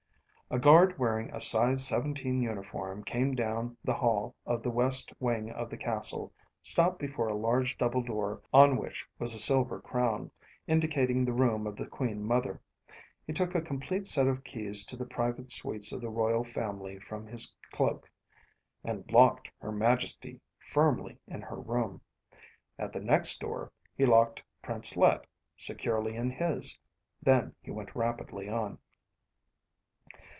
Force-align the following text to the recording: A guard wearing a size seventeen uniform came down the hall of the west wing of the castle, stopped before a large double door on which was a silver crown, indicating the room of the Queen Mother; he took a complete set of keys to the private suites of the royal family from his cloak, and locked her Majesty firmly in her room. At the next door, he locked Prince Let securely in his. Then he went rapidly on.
A 0.53 0.59
guard 0.59 0.99
wearing 0.99 1.33
a 1.33 1.39
size 1.39 1.87
seventeen 1.87 2.41
uniform 2.41 3.05
came 3.05 3.35
down 3.35 3.77
the 3.85 3.93
hall 3.93 4.35
of 4.45 4.61
the 4.63 4.69
west 4.69 5.13
wing 5.17 5.49
of 5.49 5.69
the 5.69 5.77
castle, 5.77 6.33
stopped 6.61 6.99
before 6.99 7.27
a 7.27 7.33
large 7.33 7.77
double 7.77 8.01
door 8.03 8.41
on 8.51 8.75
which 8.75 9.07
was 9.17 9.33
a 9.33 9.39
silver 9.39 9.79
crown, 9.79 10.29
indicating 10.67 11.23
the 11.23 11.31
room 11.31 11.65
of 11.65 11.77
the 11.77 11.87
Queen 11.87 12.21
Mother; 12.21 12.59
he 13.25 13.31
took 13.31 13.55
a 13.55 13.61
complete 13.61 14.05
set 14.05 14.27
of 14.27 14.43
keys 14.43 14.83
to 14.87 14.97
the 14.97 15.05
private 15.05 15.51
suites 15.51 15.93
of 15.93 16.01
the 16.01 16.09
royal 16.09 16.43
family 16.43 16.99
from 16.99 17.27
his 17.27 17.55
cloak, 17.71 18.11
and 18.83 19.09
locked 19.09 19.49
her 19.59 19.71
Majesty 19.71 20.41
firmly 20.59 21.17
in 21.29 21.39
her 21.43 21.61
room. 21.61 22.01
At 22.77 22.91
the 22.91 22.99
next 22.99 23.39
door, 23.39 23.71
he 23.95 24.05
locked 24.05 24.43
Prince 24.61 24.97
Let 24.97 25.27
securely 25.55 26.13
in 26.17 26.29
his. 26.29 26.77
Then 27.23 27.55
he 27.61 27.71
went 27.71 27.95
rapidly 27.95 28.49
on. 28.49 28.79